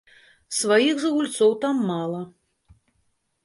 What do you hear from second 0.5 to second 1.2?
Сваіх жа